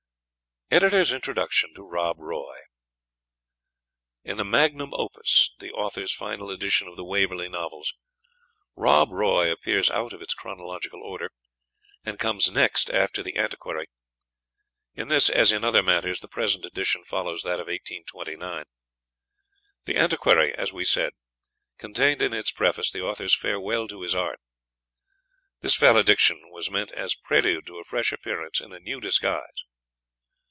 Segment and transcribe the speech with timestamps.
[0.73, 2.59] EDITOR'S INTRODUCTION TO ROB ROY
[4.23, 7.93] In the magnum opus, the author's final edition of the Waverley Novels,
[8.77, 11.29] "Rob Roy" appears out of its chronological order,
[12.05, 13.87] and comes next after "The Antiquary."
[14.95, 18.63] In this, as in other matters, the present edition follows that of 1829.
[19.83, 21.11] "The Antiquary," as we said,
[21.79, 24.39] contained in its preface the author's farewell to his art.
[25.59, 29.49] This valediction was meant as prelude to a fresh appearance in a new disguise.